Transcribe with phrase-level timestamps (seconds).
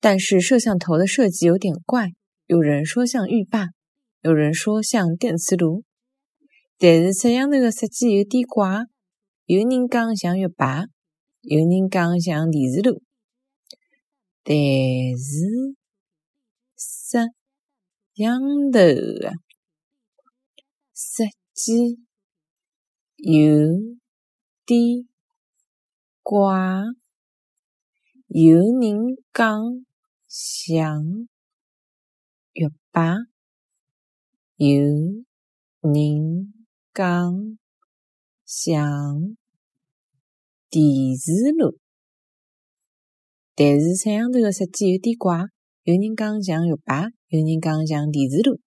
[0.00, 2.08] 但是摄像头的设计有点怪，
[2.46, 3.68] 有人说像浴霸，
[4.22, 5.84] 有人说像电磁炉。
[6.78, 8.86] 但是摄像头的设计有点怪，
[9.44, 10.86] 有人讲像浴霸，
[11.42, 13.02] 有人讲像电磁炉。
[14.42, 14.56] 但
[15.18, 15.76] 是
[16.78, 17.28] 摄
[18.14, 19.34] 像头的
[20.94, 22.00] 设计
[23.16, 23.36] 有
[24.64, 25.06] 点
[26.22, 26.48] 怪，
[28.28, 29.84] 有人讲
[30.30, 31.02] 像
[32.52, 33.16] 浴霸，
[34.54, 34.68] 有
[35.80, 36.54] 人
[36.94, 37.58] 讲
[38.46, 39.36] 像
[40.68, 41.76] 电磁炉。
[43.56, 45.36] 但是摄像头的设计有点怪，
[45.82, 48.60] 有人讲像浴霸，有人讲像电磁炉。